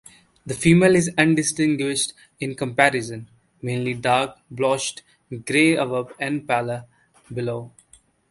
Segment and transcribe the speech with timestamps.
[0.47, 3.29] The female is undistinguished in comparison,
[3.61, 5.03] mainly dark-blotched
[5.45, 6.85] grey above and paler
[7.31, 7.71] below.